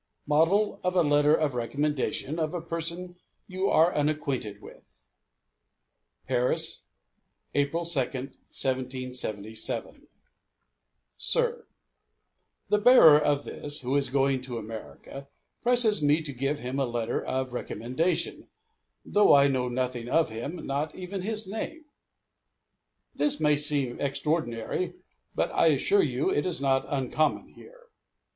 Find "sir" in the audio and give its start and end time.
11.17-11.67